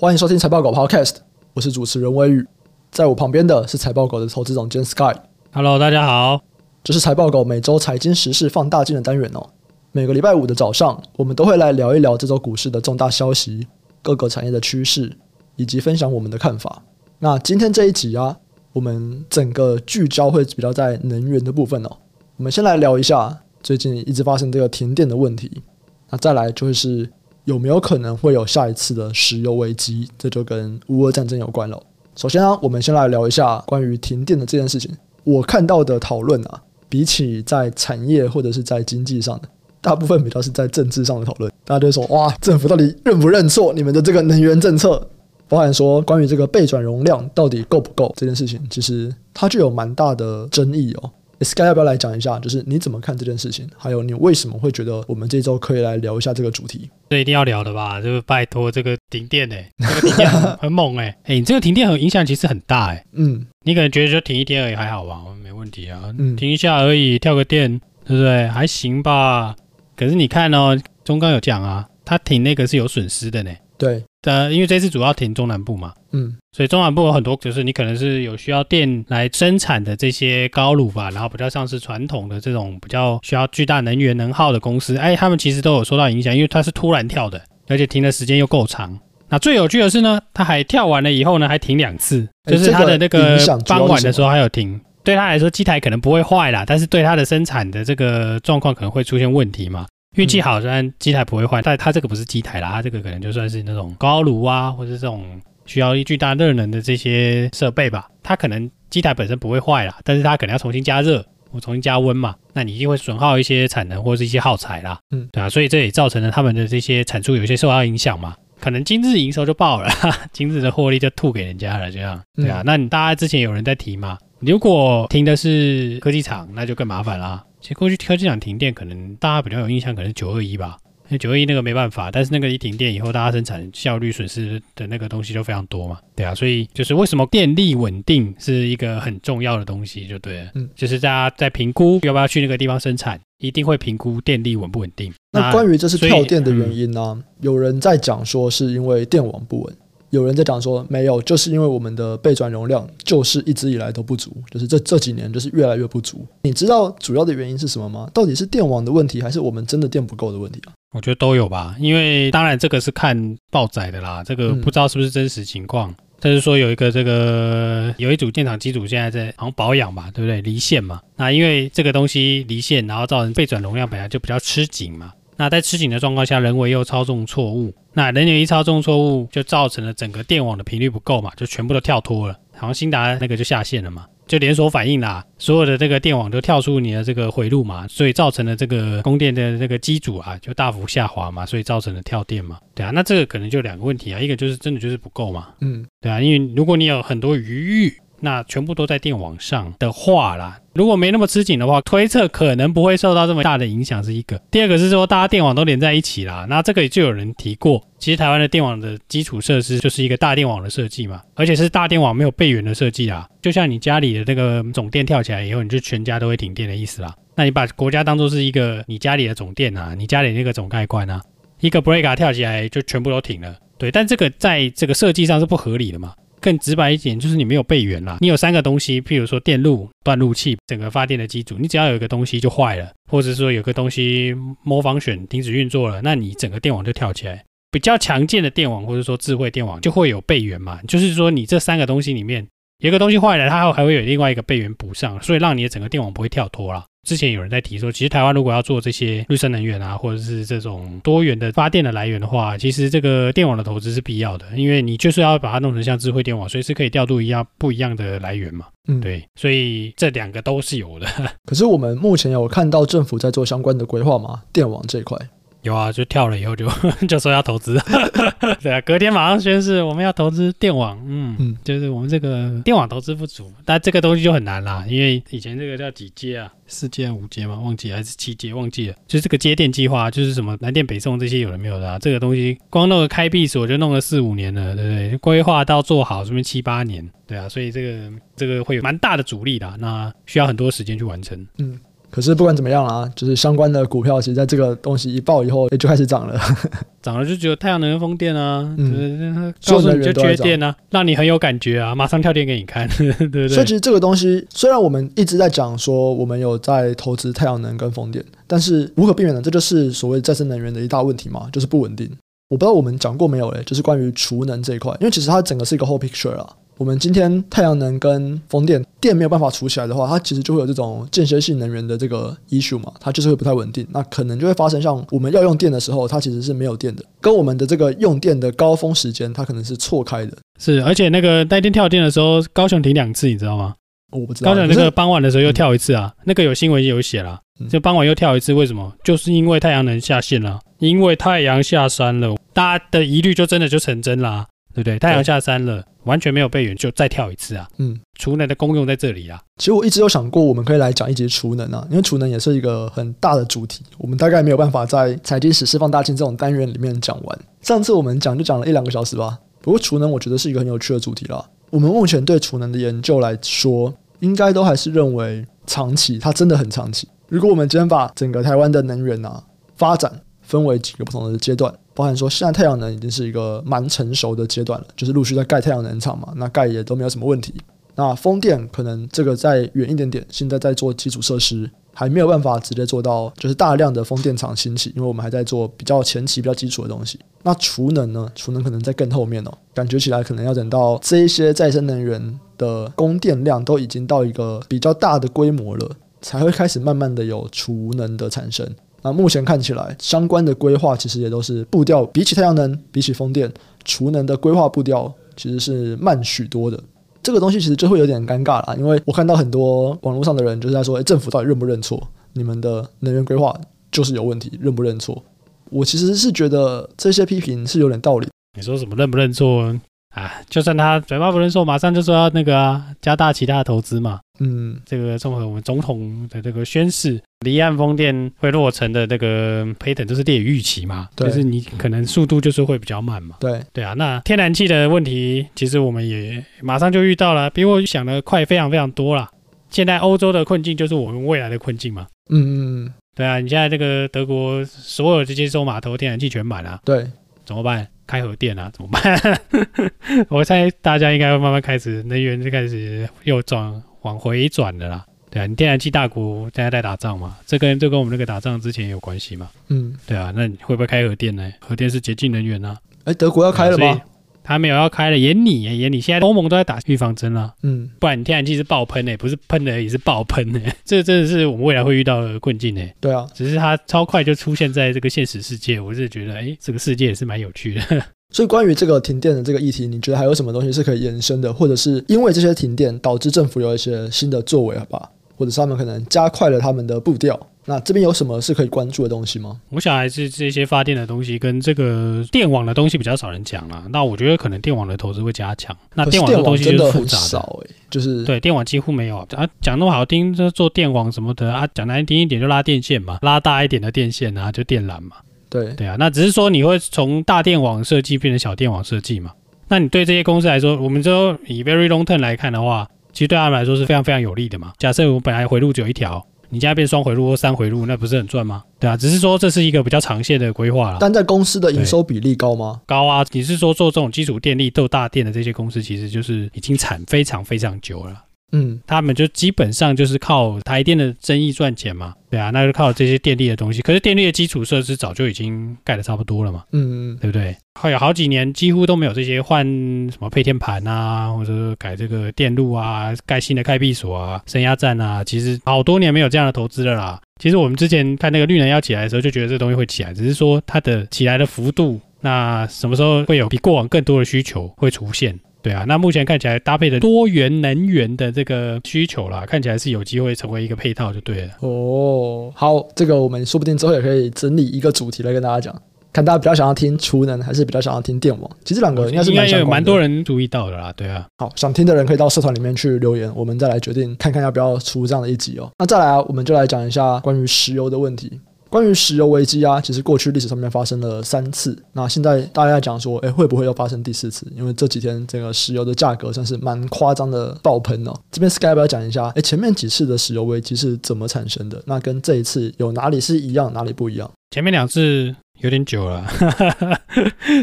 [0.00, 1.16] 欢迎收听财报狗 Podcast，
[1.52, 2.46] 我是主持人威宇，
[2.90, 5.14] 在我旁边的是财报狗的投资总监 Sky。
[5.52, 6.42] Hello，大家好，
[6.82, 9.50] 这是财报狗每周财经时事放大镜的单元哦。
[9.92, 13.68] 每个礼拜五的早上，我们都会来聊一聊这周股市的重大消息、
[14.00, 15.14] 各个产业的趋势，
[15.56, 16.82] 以及分享我们的看法。
[17.18, 18.38] 那今天这一集啊，
[18.72, 21.98] 我们整个聚焦会比较在能源的部分哦。
[22.38, 25.60] 我们先来聊一下最近一直发生这个停电的问题，
[26.08, 27.10] 那再来就是。
[27.50, 30.08] 有没有可能会有下一次的石油危机？
[30.16, 31.82] 这就跟乌俄战争有关了。
[32.14, 34.88] 首先呢，我们先来聊一下关于停电的这件事情。
[35.24, 39.48] 我看到的讨论啊，比起在产业或者是在经济上的，
[39.80, 41.50] 大部分比较是在政治上的讨论。
[41.64, 45.04] 大家都说，哇，政府到底认不认错你们的这个能源政策？
[45.48, 51.10] 包含说关于这个备转容量到底够不够这件事情，其实它就有蛮大的争议哦。
[51.42, 52.38] Sky 要不要来讲一下？
[52.38, 53.68] 就是你怎么看这件事情？
[53.76, 56.90] 还有你为什么会觉得我们这周可以来聊一下这个主题？
[57.08, 58.00] 这一定要聊的吧？
[58.00, 61.10] 就是拜托这个停电呢、欸，这个停电很，猛哎、欸！
[61.10, 63.06] 哎、欸，你这个停电很影响其实很大哎、欸。
[63.12, 65.22] 嗯，你可能觉得就停一天而已还好吧？
[65.42, 68.46] 没问题啊，嗯、停一下而已，跳个电，对不对？
[68.48, 69.56] 还行吧。
[69.96, 73.50] 可是你看哦，中钢有讲啊，他停那个是有损失的呢。
[73.80, 74.04] 对。
[74.24, 88.96] 呃，因为这次主要停中南部嘛，嗯，所以中南部有很多，就是你可能是有需要电来生产的这些高炉吧，然后比较像是传统的这种比较需要巨大能源能耗的公司，哎，他们其实都有受到影响，因为它是突然跳的，而且停的时间又够长。
[89.30, 94.78] 那最有趣的是呢，它还跳完了以后呢，还停两次，就是它的那个傍晚的时候还有停。
[95.02, 99.86] 对他来说，机台可能不会坏啦，但是对它的生产的这个状况可能会出现问题嘛。
[100.16, 105.24] 运气好，虽然机台不会坏，但它这个不是机台啦，它这个可能就算是那种高炉啊，或者这种
[105.66, 108.08] 需要巨大热能的这些设备吧。
[108.22, 114.98] 它可能机台本身不会坏啦，但是它可能要重新加热或重新加温嘛，那你一定会损耗一些产能或者是一些耗材啦。
[115.12, 118.34] 嗯，对啊，所以这也造成了他们的这些产出有些受到影响嘛。
[118.60, 119.88] 可能今日营收就爆了，
[120.32, 122.20] 今日的获利就吐给人家了，这样。
[122.34, 124.18] 对啊，那你大家之前有人在提嘛？
[124.40, 127.42] 如果停的是科技厂，那就更麻烦啦。
[127.70, 130.76] 其实过去科技厂停电，可能大家比较有印象，可能是九二一吧。
[131.04, 135.96] 因为九二一那个没办法，但是那个一停电以后，大家生产效率损失的那个东西就非常多嘛。
[136.16, 140.50] 对啊，所以就是为什么电力稳定是一个很重要的东西，就对了。
[140.56, 145.12] 嗯，就是大家在评估要不要去那个地方生产，一定会评估电力稳不稳定。
[145.30, 147.16] 那关于这是跳电的原因呢？
[147.16, 149.76] 嗯，有人在讲说是因为电网不稳。
[150.10, 156.26] 有人在讲说没有，就是因为我们的备转容量就是一直以来都不足，就是这这几年就是越来越不足。
[156.42, 158.10] 你知道主要的原因是什么吗？
[158.12, 160.72] 到底是电网的问题，还是我们真的电不够的问题啊？
[160.92, 165.94] 我觉得都有吧，因为当然这个是看报载的啦，这个不知道是不是真实情况。
[166.22, 170.42] 但是说有一个这个有一组电厂机组现在在好像保养吧，对不对？
[170.42, 175.14] 离线嘛，那因为这个东西离线，然后造成备转容量本来就比较吃紧嘛。
[175.40, 197.94] 那在吃紧的状况下，人为又操纵错误，那人员一操纵错误，就造成了整个电网的频率不够嘛，就全部都跳脱了，好像兴达那个就下线了嘛，就连锁反应啦，所有的这个电网都跳出你的这个回路嘛，所以造成了这个供电的这个机组啊，就大幅下滑嘛，所以造成了跳电嘛，对啊，那这个可能就两个问题啊，一个就是真的就是不够嘛，嗯，对啊，因为如果你有很多余裕。
[198.20, 204.40] 那全部都在电网上的话啦，如果没那么吃紧的话，推测可能不会受到这么大的影响，是一个。
[204.50, 217.14] 第二个是说，大家电网都连在一起啦，那这个也就有人提过，其实台湾的电网的基础设施就是一个大电网的设计嘛，而且是大电网没有备援的设计啦，就像你家里的这个总电跳起来以后，你就全家都会停电的意思啦。
[217.36, 221.22] 那你把国家当做是一个你家里的总电啊，你家里那个总开关啊，
[221.60, 226.14] 一个 breaker 跳起来就全部都停了，对，但这个在这个设计上是不合理的嘛。
[226.40, 228.18] 更直白一点，就是你没有备援啦。
[228.20, 237.44] 你有三个东西，譬如说电路、断路器，整个发电的机组，你只要有一个东西就坏了，或者说有个东西模仿选停止运作了，那你整个电网就跳起来。
[237.70, 242.44] 比较强健的电网或者说智慧电网就会有备援嘛，就是说你这三个东西里面
[242.78, 246.84] 有个东西坏了，它还还会有另外一个备援补上，所以让你的整个电网不会跳脱啦。
[247.06, 258.66] 之前有人在提说，其实台湾如果要做这些绿色能源啊，或者是这种多元的发电的来源的话，其实这个电网的投资是必要的，因为你就是要把它弄成像智慧电网，随时可以调度一样不一样的来源嘛。
[258.88, 261.06] 嗯，对，所以这两个都是有的。
[261.46, 264.42] 可是我们目前有看到政府在做相关的规划吗？
[264.52, 265.16] 电网这一块？
[265.62, 266.66] 有啊，就跳了以后就
[267.06, 267.78] 就说要投资，
[268.62, 285.18] 对啊，隔天马上宣誓我们要投资电网，嗯嗯，就是我们这个电网投资不足，但这个东西就很难啦，因为以前这个叫几阶啊，四阶五阶嘛，忘记还是七阶忘记了，就是这个接电计划，就是什么南电北送这些有的没有的啊，这个东西光弄个开闭锁就弄了四五年了，对不对？
[285.18, 291.78] 规划到做好这边七八年，对啊，所以这个这个会有蛮大的阻力的，那需要很多时间去完成，嗯。
[292.10, 296.38] 可是不管怎么样啊，就是相关的股票，其实在这个东西一爆以后，也就开始涨了。
[297.00, 303.48] 涨了就只有太阳能跟风电啊，嗯，告诉你就缺电啊，让你很有感觉啊，马上跳电给你看， 对不对？
[303.48, 312.10] 所以其实这个东西，虽然我们一直在讲说我们有在投资太阳能跟风电，但是无可避免的，这就是所谓再生能源的一大问题嘛，就是不稳定。
[312.50, 316.46] 我不知道我们讲过没有诶，就是关于储能这一块，因为其实它整个是一个 whole picture 啊。
[316.80, 323.86] 我们今天太阳能跟风电电没有办法储起来的话，它其实就会有这种间歇性能源的这个 issue 嘛，它就是会不太稳定。
[323.90, 330.32] 那可能就会发生像我们要用电的时候，它其实是没有电的，跟我们的这个用电的高峰时间，它可能是错开的。
[330.58, 333.74] 是，而且那个那天跳电的时候，高雄停两次，你知道吗？
[334.12, 334.50] 我不知道。
[334.50, 337.38] 高雄那个傍晚的时候又跳一次啊，嗯、那个有新闻有写了，
[337.68, 338.90] 就傍晚又跳一次，为什么？
[339.04, 344.46] 就是因为太阳能下线了，因为太阳下山了，大家的疑虑就真的就成真啦。
[344.72, 345.00] 对不对？
[345.00, 347.68] 太阳下山了，完全没有备援，就再跳一次啊！
[347.78, 349.40] 嗯，储能的功用在这里啊。
[349.58, 357.38] 其实我一直有想过，我们可以来讲一节储能啊，因为储能也是一个很大的主题，我们大概没有办法在财经史释放大镜这种单元里面讲完。
[357.62, 359.38] 上次我们讲就讲了一两个小时吧。
[359.60, 361.44] 不过储能我觉得是一个很有趣的主题啦。
[361.70, 367.06] 我们目前对储能的研究来说，应该都还是认为长期，它真的很长期。
[367.28, 369.40] 如果我们今天把整个台湾的能源啊
[369.76, 371.72] 发展分为几个不同的阶段。
[371.94, 377.54] 包含说，现在太阳能已经是一个蛮成熟的阶段了，就是陆续在盖太阳能厂嘛，那盖也都没有什么问题。
[377.96, 387.18] 那风电可能这个再远一点点，现在在做基础设施，还没有办法直接做到就是大量的风电厂兴起，因为我们还在做比较前期、比较基础的东西。
[387.42, 388.30] 那储能呢？
[388.34, 395.90] 储能可能在更后面哦，感觉起来可能要等到这一些再生能源的供电量都已经到一个比较大的规模了，
[396.22, 398.66] 才会开始慢慢的有储能的产生。
[399.02, 403.52] 那目前看起来，相关的规划其实也都是步调比起太阳能、比起风电、
[403.84, 406.78] 储能的规划步调其实是慢许多的。
[407.22, 412.02] 这个东西其实就会有点尴尬了，因为我看到很多网络上的人就是在说：“诶，政府到底认不认错？
[412.32, 413.54] 你们的能源规划
[413.92, 415.22] 就是有问题，认不认错？”
[415.70, 418.26] 我其实是觉得这些批评是有点道理。
[418.56, 419.78] 你说什么认不认错？
[420.14, 424.20] 啊，就算他嘴巴不认错，马上就说要那个啊，加大其他的投资嘛。
[424.40, 433.36] 嗯，这个综合我们总统的这个宣誓，离岸风电会落成的这个 pattern 就是列于预期嘛，对就是你可能速度就是会比较慢嘛。
[433.38, 439.28] 对对啊，那天然气的问题，其实我们也马上就遇到了，比我想的快非常非常多了。
[439.68, 442.06] 现在欧洲的困境就是我们未来的困境嘛。
[442.30, 447.06] 嗯嗯嗯，对啊，你现在这个德国所有这些州码头天然气全满了，对，
[447.44, 447.86] 怎么办？
[448.10, 448.68] 开核电啊？
[448.74, 449.40] 怎么办？
[450.28, 453.80] 我猜大家应该会慢慢开始能源就开始又转。
[454.02, 461.52] 往回转的啦，对啊，你天然气大国现在在打仗嘛，这跟这跟我们那个打仗之前有关系嘛，嗯，对啊，那你会不会开核电呢？
[461.60, 464.00] 核电是洁净能源啊，哎，德国要开了吗？
[464.42, 477.82] 他没有要开了，演你，演你，现在欧盟都在打预防针了，嗯，不然你天然气是爆喷诶，不是喷的也是爆喷诶，这真的是我们未来会遇到的困境诶，对啊，只是它超快就出现在这个现实世界，我是觉得，哎，这个世界也是蛮有趣的。
[478.32, 485.10] 所以关于这个停电的这个议题，你觉得还有什么东西是可以延伸的，或者是因为这些停电导致政府有一些新的作为，好吧？
[485.36, 487.34] 或者是他们可能加快了他们的步调？
[487.66, 489.60] 那这边有什么是可以关注的东西吗？
[489.68, 493.84] 我想还是这些发电的东西跟这个电网的东西比较少人讲啦。
[493.90, 495.76] 那我觉得可能电网的投资会加强。
[495.94, 499.48] 那电网的东西就是复杂的，诶，就是对电网几乎没有啊。
[499.60, 505.16] 讲那么好听，就做电网什么的啊，讲难听一点就拉电线嘛，拉大一点的电线啊，就电缆嘛。
[505.48, 509.32] 对对啊，那只是说你会从大电网设计变成小电网设计嘛？
[509.68, 514.72] 那你对这些公司来说，我们就以 very long term 来看的话，其实对他们来说是非常非常有利的嘛。
[514.78, 518.62] 假设我们本来回路只有一条，你现在变双回路或三回路，那不是很赚吗？
[518.78, 520.98] 对啊，只是说这是一个比较长线的规划了。
[521.00, 522.80] 但在公司的营收比例高吗？
[522.86, 523.24] 高啊！
[523.32, 528.24] 你是说做这种基础电力、做大电的这些公司，其实就是已经产非常非常久了。
[528.52, 533.80] 嗯，他们就基本上就是靠台电的生意赚钱嘛，对啊，那就靠这些电力的东西。
[533.82, 537.56] 可是电力的基础设施早就已经盖的差不多了嘛，嗯嗯，对不对？
[537.80, 539.64] 还有好几年几乎都没有这些换
[540.10, 547.20] 什么配电盘啊，或者说改这个电路啊，盖新的开闭锁啊，升压站啊，其实好多年没有这样的投资了啦。
[547.40, 555.38] 其实我们之前看那个绿能要起来的时候，就觉得这东西会起来，只是说它的起来的幅度，那什么时候会有比过往更多的需求会出现？
[555.62, 561.48] 对啊，那目前看起来搭配的多元能源的这个需求啦，看起来是有机会成为一个配套就对了。
[561.60, 568.50] 哦，好，这个我们说不定之后也可以整理一个主题来跟大家讲，看大家比较想要听储能，还是比较想要听电网。
[568.64, 569.46] 其实两个应该是蛮。
[569.46, 571.26] 应该有蛮多人注意到的啦，对啊。
[571.38, 575.70] 好，想听的人可以到社团里面去留言，我们再来决定看看要不要出这样的一集哦。
[575.78, 578.40] 那再来啊，我们就来讲一下关于石油的问题。
[578.70, 581.76] 关于石油危机啊，其实过去历史上面发生了三次。
[581.92, 584.46] 那现在大家讲说，诶，会不会又发生第四次？
[584.56, 588.18] 因为这几天这个石油的价格算是蛮夸张的爆棚哦。
[588.30, 589.28] 这边 Sky 要不要讲一下？
[589.30, 591.82] 诶，前面几次的石油危机是怎么产生的？
[591.84, 594.30] 那跟这一次有哪里是一样，哪里不一样？
[594.52, 595.34] 前面两次。
[595.60, 596.26] 有点久了，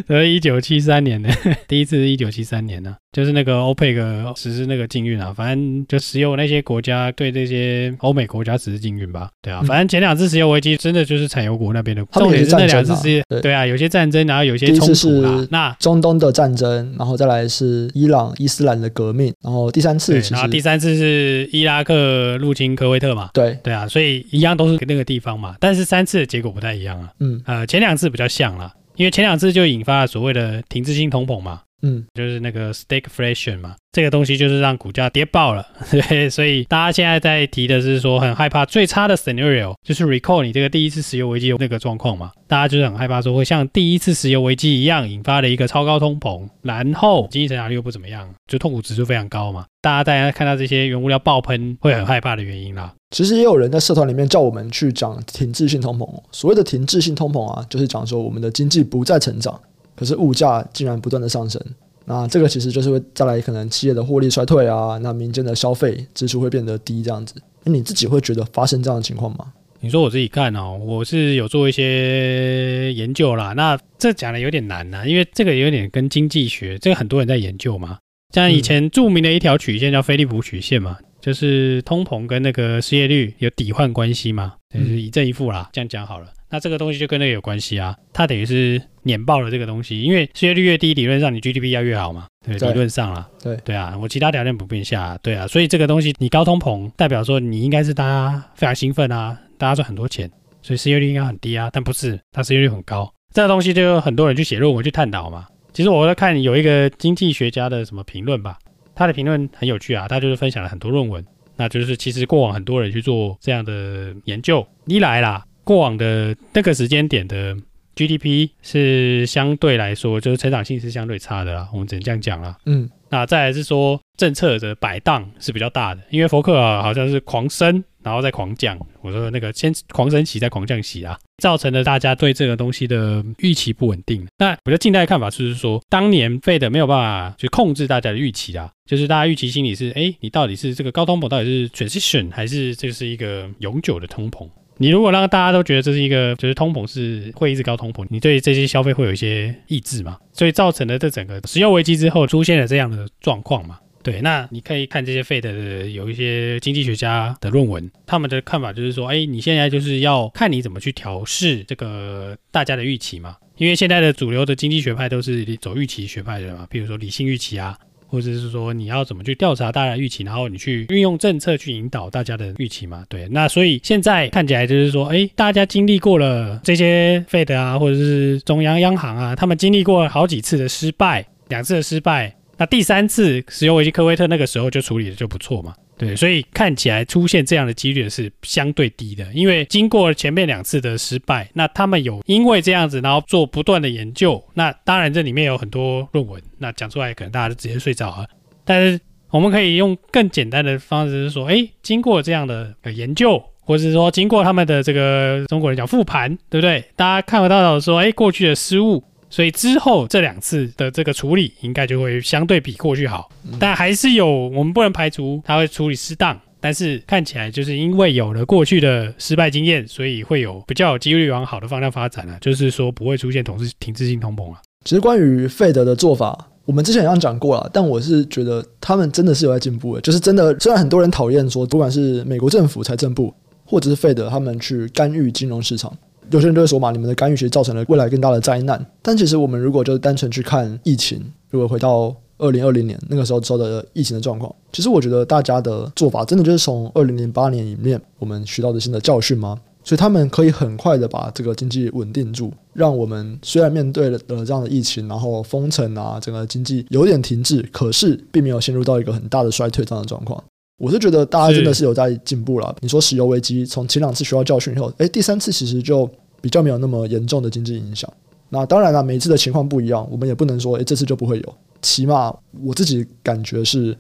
[0.08, 1.30] 呃，一九七三年的
[1.68, 13.52] 第一次是一九七三年呢、 啊，就是那个欧佩克实施那个禁运啊，反正就石油那些国家对这些欧美国家实施禁运吧，对啊，反正前两次石油危机真的就是产油国那边的，重点是那两次是，对。
[13.52, 23.58] 啊，有些战争，然后有些冲突啊，那中东的战争，然后再来是伊朗伊斯兰的革命，然后第三次，然后第三次是伊拉克入侵科威特嘛，对。
[23.64, 27.87] 对啊，所以一样都是那个地方嘛，但是三次的结果不太一样啊，嗯，呃，前两。
[27.88, 33.76] 两次比较像啦，因为前两次就引发了所谓的停滞性通膨嘛，嗯，就是那个 stagflation 嘛。
[33.94, 52.94] 这个东西就是让股价跌爆了， 对，所以大家现在在提的是说很害怕最差的 scenario，就是 recall 你这个第一次石油危机的那个状况嘛，大家就是很害怕说会像第一次石油危机一样引发了一个超高通膨，然后经济成长率又不怎么样，就痛苦指数非常高嘛，大家大家看到这些原物料爆喷会很害怕的原因啦。
[53.16, 59.60] 其实也有人在社团里面叫我们去讲停滞性通膨，所谓的停滞性通膨啊，就是讲说我们的经济不再成长，
[59.98, 61.62] 可是物价竟然不断的上升。
[62.06, 67.36] 那这个其实就是会带来可能企业的获利衰退啊，那民间的消费支出会变得低这样子。
[67.66, 69.52] 那你自己会觉得发生这样的情况吗？
[69.82, 73.54] 你说我自己看哦，我是有做一些研究啦。
[73.54, 77.98] 那这讲的有点难呐，因为这个有点跟经济学，这个很多人在研究嘛。
[78.34, 85.70] 像以前著名的一条曲线叫菲利普曲线嘛，就是通膨跟那个失业率有抵换关系嘛，就是一正一负啦。
[85.74, 86.28] 这样讲好了。
[86.50, 100.30] 那这个东西就跟那个有关系啊，它等于是碾爆了这个东西，因为失业率越低，理论上你 GDP 要越好嘛，对，对理论上啦，对对啊，我其他条件不变下啊，对啊，所以这个东西你高通膨代表说你应该是大家非常兴奋啊，大家赚很多钱，
[100.62, 105.48] 所以失业率应该很低啊，但不是，它失业率很高，这个东西就有很多人去写论文去探讨嘛。
[105.74, 108.58] 其实我在看有一个经济学家的什么评论吧，
[108.96, 111.24] 他的评论很有趣啊，他就是分享了很多论文，
[111.56, 115.44] 那就是其实过往很多人去做这样的研究，一来啦。
[115.68, 117.54] 过往的那个时间点的
[117.94, 122.56] GDP 是相对来说，就是成长性是相对差的啦，我们只能这样讲啦。
[122.66, 128.80] 嗯，那再来是说政策的摆荡是比较大的，因为福克啊好像是狂升，然后再狂降。
[129.02, 134.26] 我说那个先狂升起再狂降起啊，造成了大家对这个东西的预期不稳定。
[134.38, 144.48] 那比较近代的看法就是说，当年 Fed 没有办法去控制大家的预期啊，就是大家预期心理是，哎，你到底是这个高通膨到底是 transition 还是这是一个永久的通膨？
[144.78, 150.18] 你如果让大家都觉得这是一个，就是通膨是会一直高通膨，你对这些消费会有一些抑制嘛？
[150.34, 153.80] 所以造成了这整个石油危机之后出现了这样的状况嘛？
[154.04, 163.36] 对，那你可以看这些费的有一些经济学家的论文，他们的看法就是说，哎，你现在就是要看你怎么去调试这个大家的预期嘛？
[163.58, 167.78] 因为现在的主流的经济学派都是走预期学派的嘛，比如说理性预期啊。
[168.08, 173.06] 或者是说你要怎么去调查大家的预期，然后你去运用政策去引导大家的预期嘛？
[173.10, 185.74] 对，那所以现在看起来就是说，哎，大家经历过了这些 Fed 啊，或者是中央央行啊，他们经历过好几次的失败，两次的失败，那第三次石油危机科威特那个时候就处理的就不错嘛。
[185.98, 198.28] 对，所以看起来出现这样的几率是相对低的，因为经过前面两次的失败，那他们有因为这样子，然后做不断的研究，那当然这里面有很多论文，那讲出来可能大家就直接睡着了。
[198.64, 199.00] 但是
[199.32, 206.84] 我们可以用更简单的方式是说，哎，经过这样的研究，或者是说经过他们的这个中国人讲复盘，对不对？
[206.96, 209.04] 大家看得到说，哎，过去的失误。
[209.30, 213.30] 所以之后这两次的这个处理应该就会相对比过去好，
[213.60, 224.62] 但还是有我们不能排除它会处理失当，但是看起来就是因为有了过去的失败经验，所以会有比较有几率往好的方向发展了，就是说不会出现同时停滞性通膨了。
[224.86, 233.34] 其实关于费德的做法，我们之前也讲过了，但我是觉得他们真的是有在进步的，就是真的虽然很多人讨厌说，不管是美国政府财政部
[233.66, 235.92] 或者是费德他们去干预金融市场。
[236.32, 238.86] 有些人就会说嘛，你们的干预其实造成了未来更大的灾难。
[239.02, 249.60] 但其实我们如果就单纯去看疫情，如果回到二零二零年那个时候之后的疫情的状况，其实我觉得大家的做法真的就是从二零零八年里面我们学到的新的教训吗？
[249.84, 260.44] 所以他们可以很快的把这个经济稳定住，让我们虽然面对了这样的疫情，然后封城啊，整个经济有点停滞，可是并没有陷入到一个很大的衰退这样的状况。
[260.78, 262.76] 我是觉得大家真的是有在进步了。
[262.82, 268.12] 你说石油危机从前两次学到教训以后，诶，第三次其实就比较没有那么严重的经济影响。
[268.50, 271.56] 那当然了，每一次的情况不一样，我们也不能说诶，这次就不会有。
[271.82, 273.98] 起码我自己感觉是，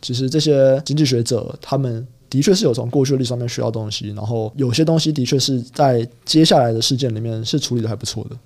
[0.00, 8.36] 其实这些经济学者他们的确是有从过去的历史上面学到东西，然后有些东西的确是在接下来的事件里面是处理的还不错的。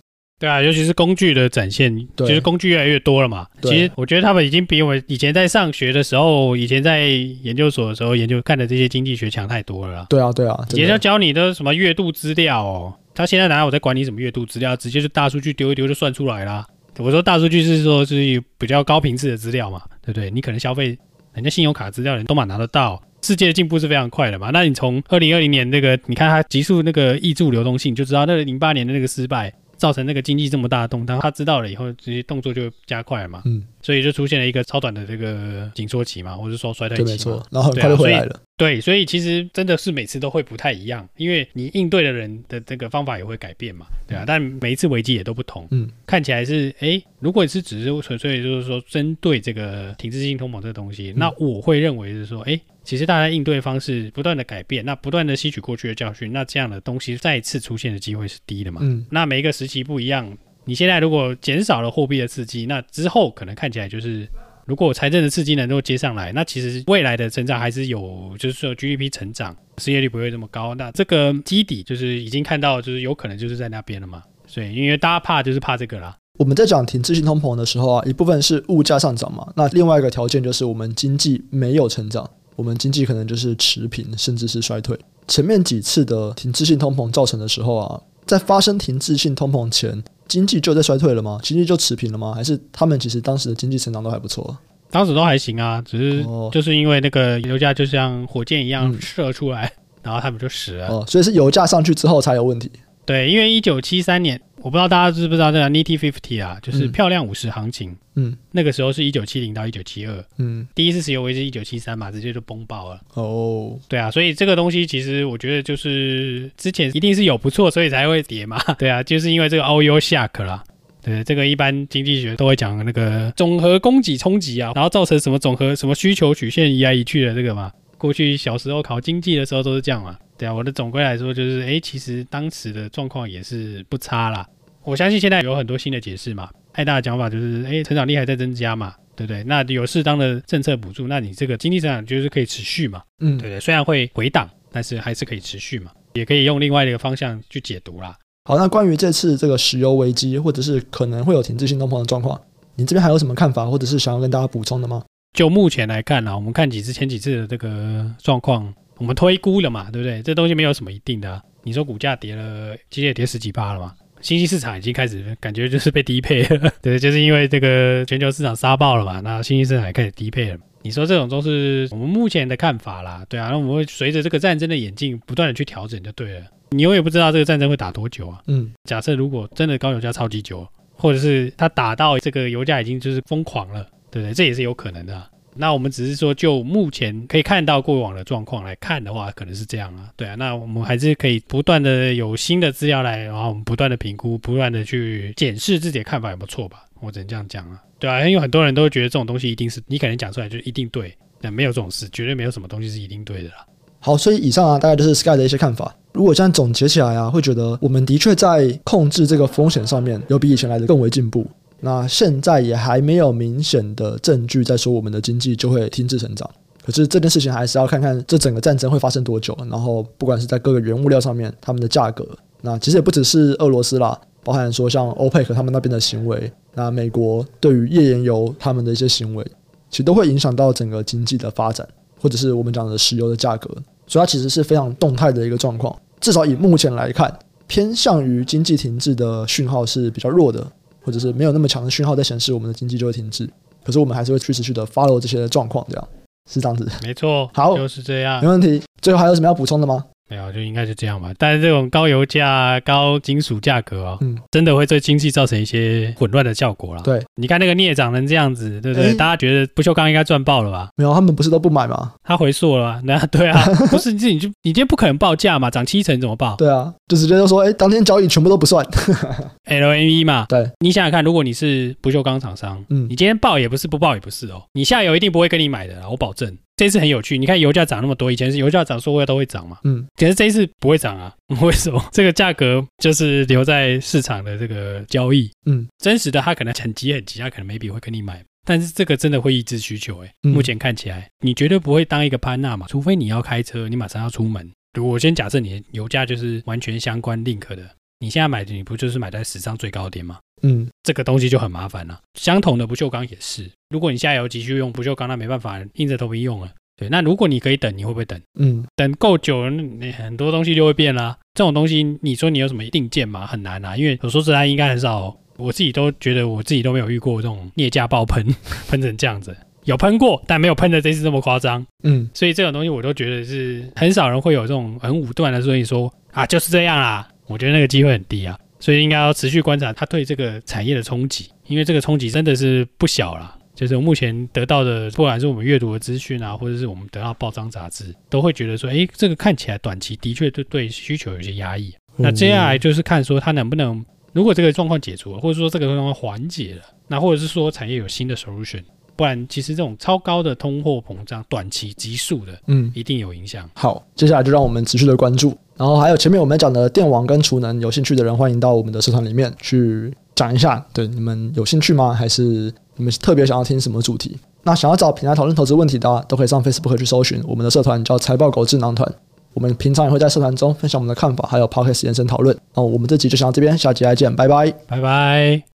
[0.44, 3.46] 对啊，尤其是工具的展现，其实工具越来越多了嘛。
[3.62, 10.06] 其实我觉得他们已经比我们以前在上学的时候，以前在研究所的时候研究看的这些经济学强太多了。
[10.10, 16.66] 对啊，对啊，以前要教你的什么月度资料哦，他现在哪有在管你什么月度资料，直接就大数据丢一丢就算出来啦。
[16.98, 20.30] 我说大数据是说就是比较高频次的资料嘛，对不对？
[20.30, 20.98] 你可能消费
[21.32, 23.02] 人家信用卡资料，人都蛮拿得到。
[23.22, 29.50] 世界的进步是非常快的嘛，那你从二零二零年那个，你看它急速那个挹注流动性，就知道那个零八年的那个失败。
[29.76, 33.42] 造成那个经济这么大的动荡，他知道了以后，这些动作就加快了嘛。
[33.44, 37.10] 嗯，所以就出现了一个超短的这个紧缩期嘛，或者说衰退期嘛。
[37.10, 38.40] 没错，然后很快就回来了。
[38.56, 44.24] 对，所以其实真的是每次都会不太一样，因为你应对的人的这个方法也会改变嘛，对啊。
[44.26, 45.66] 但每一次危机也都不同。
[45.70, 52.60] 嗯，看起来是哎，如果你是只是纯粹就是说针对这个停滞性通膨这个东西，那我会认为是说，哎。
[52.84, 58.80] 其实大家应对方式不断的改变，那不断的吸取过去的教训，那这样的东西再次出现的机会是低的嘛？
[58.82, 60.36] 嗯，那每一个时期不一样，
[60.66, 64.28] 你现在如果减少了货币的刺激，那之后可能看起来就是，
[64.66, 74.22] 如果财政的刺激能够接上来，那其实未来的成长还是有，就是说 GDP 成长，失业率不会这么高，那这个基底就是已经看到，就是有可能就是在那边了嘛。
[74.46, 76.14] 所以因为大家怕就是怕这个啦。
[76.38, 82.28] 我们在讲停滞性通膨的时候啊，一部分是物价上涨嘛，那另外一个条件就是我们经济没有成长。
[82.56, 84.98] 我们经济可能就是持平，甚至是衰退。
[85.26, 91.40] 前面几次的停滞性通膨造成的时候啊，在发生停滞性通膨前，经济就在衰退了吗？
[91.42, 92.32] 经济就持平了吗？
[92.34, 94.56] 还是他们其实当时的经济成长都还不错？
[94.90, 100.88] 当时都还行啊，只是就是因为那个油价就像火箭一样射出来，嗯、然后他们就死了。
[100.88, 102.70] 哦，所以是油价上去之后才有问题。
[103.04, 104.40] 对，因为一九七三年。
[104.64, 107.94] 我不知道大家知不知道这个 Nifty Fifty 啊，就是漂亮五十行情。
[108.14, 110.24] 嗯，那个时候是一九七零到一九七二。
[110.38, 112.98] 嗯，第一次石油危机一九七三嘛，直接就崩爆了。
[113.12, 118.58] 哦，对啊，所以这个东西其实我觉得就是之前一定是有不错，所以才会跌嘛。
[118.78, 120.64] 对啊，就是因为这个 Oil Shock 啦。
[121.02, 127.70] 对，这个一般经济学都会讲那个总和供给冲击啊，然后造成什么总和什么需求曲线移来移去的这个嘛。
[127.98, 130.16] 过去小时候考经济的时候都是这样嘛。
[130.38, 134.46] 对啊，我的总归来说就是，哎，其实当时的状况也是不差啦。
[134.84, 139.42] 我相信现在有很多新的解释嘛，爱大的讲法就是，哎，成长力还在增加嘛，对不对？
[139.44, 143.60] 那有适当的政策补助，那你这个经济增长就是可以持续嘛，嗯，对不对？
[143.60, 148.16] 虽然会回档，但是还是可以持续嘛，也可以用另外一个方向去解读啦。
[148.44, 152.38] 好，那关于这次这个石油危机，或者是可能会有停滞性通膨的状况，
[152.74, 155.02] 你这边还有什么看法，或者是想要跟大家补充的吗？
[155.32, 160.22] 就目前来看呢，我们看几次前几次的这个状况，我们推估了嘛，对不对？
[160.22, 161.42] 这东西没有什么一定的啊。
[161.62, 163.94] 你说股价跌了，其实也跌十几趴了嘛。
[164.24, 170.56] 新兴市场已经开始感觉就是被低配了， 对，就是因为这个全球市场杀爆了嘛，那新兴市场也开始低配了。
[170.80, 176.46] 你说这种都是我们目前的看法啦，对啊，那我们会随着这个战争的演进不断的去调整就对了。
[176.70, 178.40] 你永远不知道这个战争会打多久啊。
[178.46, 184.32] 嗯，假设如果真的高油价超级久，或者是它打到这个油价已经就是疯狂了，对不对？
[184.32, 185.28] 这也是有可能的啊。
[185.56, 190.10] 那我们只是说，就目前可以看到过往的状况来看的话，可能是这样啊。
[190.16, 196.84] 对啊，那我们还是可以不断的有新的资料来，然后我们不断的评估，不断的去检视自己的看法有没有错吧？
[197.00, 197.80] 我只能这样讲啊。
[197.98, 203.66] 对啊，因为很多人都会觉得这种东西一定是你可能讲出来就一定对，但没有这种事，绝对没有什么东西是一定对的啦。
[204.00, 205.94] 好，所以以上啊，大概就是 Sky 的一些看法。
[206.12, 211.46] 如果这样总结起来啊，会觉得我们的确在控制这个风险上面有比以前来的更为进步。
[211.86, 216.50] 那现在也还没有明显的证据在说我们的经济就会停滞成长，
[216.82, 222.26] 可是这件事情还是要看看这整个战争会发生多久，然后不管是在各个原物料上面，他们的价格，
[222.62, 229.44] 那其实也不只是俄罗斯啦，包含说像欧佩克他们那边的行为，那美国对于页岩油他们的一些行为，
[229.90, 231.86] 其实都会影响到整个经济的发展，
[232.18, 233.68] 或者是我们讲的石油的价格，
[234.06, 237.30] 所以它其实是非常动态的一个状况，至少以目前来看，
[237.66, 240.66] 偏向于经济停滞的讯号是比较弱的。
[241.04, 243.48] 或者是没有那么强的讯号在显示我们的经济就会停滞，
[243.84, 246.08] 可是我们还是会去持续的 follow 这些状况，这样
[246.50, 246.90] 是这样子。
[247.02, 248.82] 没错，好，就是这样，没问题。
[249.02, 250.04] 最后还有什么要补充的吗？
[250.28, 251.30] 没有，就应该是这样吧。
[251.38, 257.02] 但是这种高油价、高金属价格哦，嗯，真的会对经济造成一些混乱的效果了。
[257.02, 259.10] 对，你看那个镍涨成这样子，对不对？
[259.10, 260.88] 欸、大家觉得不锈钢应该赚爆了吧？
[260.96, 262.14] 没有，他们不是都不买吗？
[262.22, 263.00] 他回溯了？
[263.04, 266.56] 那对啊， 不是你自己就你今天不可能报价嘛，涨七成怎么报？
[266.56, 268.84] 对啊，就直接就说，哎、欸，当天交易全部都不算，
[269.68, 270.46] LME 嘛。
[270.48, 276.56] 对，你想想看，如果你是不锈钢厂商，嗯，你今天报也不是，不报也不是哦，你下游一定不会跟你买的，我保证。
[276.76, 279.78] 这次很有趣，你看油价涨那么多，以前是油价涨，所有都会涨嘛。
[279.84, 281.32] 嗯，可是这一次不会涨啊？
[281.60, 282.04] 为什么？
[282.12, 285.50] 这个价格就是留在市场的这个交易。
[285.66, 294.68] 嗯，真实的他可能很急很急，他可能 maybe 会跟你买，但是这个真的会抑制需求，诶，嗯目前看起来，你绝对不会当一个潘娜嘛，除非你要开车，你马上要出门。
[294.94, 300.38] 如果我先假设你的油价就是完全相关 link 的，你现在买的你不就是买在史上最高点吗？
[300.66, 302.18] 嗯，这个东西就很麻烦了。
[302.34, 306.70] 相同的不锈钢也是，如果你下游急需用不锈钢，那没办法，硬着头皮用了。
[306.96, 308.40] 对，那如果你可以等，你会不会等？
[308.58, 311.36] 嗯，等够久了，那很多东西就会变啦。
[311.52, 313.46] 这种东西，你说你有什么定见吗？
[313.46, 315.36] 很难啊，因为我说实在，应该很少。
[315.56, 318.44] 我自己都觉得，我自己都没有遇过这种镍价爆喷，
[318.88, 319.56] 喷成这样子。
[319.84, 321.84] 有喷过，但没有喷的这次这么夸张。
[322.04, 327.28] 嗯，所以这种东西我都觉得是很少人会有这种很武断的，所以说啊就是这样啦。
[327.46, 333.56] 我觉得那个机会很低啊，所以应该要持续观察它对这个产业的冲击，因为这个冲击真的是不小啦。
[333.74, 341.94] 就是目前得到的，不管是我们阅读的资讯啊，或者是我们得到报章杂志，都会觉得说，诶，这个看起来短期的确对对需求有些压抑。
[342.18, 348.82] 那接下来就是看说它能不能，如果这个状况解除了，或者说这个状况缓解了，那或者是说产业有新的 solution，
[349.16, 353.68] 不然其实这种超高的通货膨胀，短期急速的，嗯，一定有影响。
[353.74, 355.56] 好，接下来就让我们持续的关注。
[355.76, 360.84] 然后还有前面我们讲的电网跟储能，有兴趣的人欢迎到我们的社团里面去讲一下。
[360.92, 362.12] 对，你们有兴趣吗？
[362.12, 362.72] 还是？
[362.96, 364.38] 你们特别想要听什么主题？
[364.62, 369.12] 那想要找平台讨论投资问题的话，都可以上 Facebook 去搜寻我们的社团，叫财报狗智囊团。
[369.52, 372.56] 我们平常也会在社团中分享我们的看法，还有 Podcast 延伸讨论。
[372.72, 375.64] 那我们这集就讲到这边，下集再见，拜拜，拜拜。